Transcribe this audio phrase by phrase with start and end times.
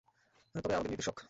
[0.55, 1.17] তবে আমাদের নির্দেশক?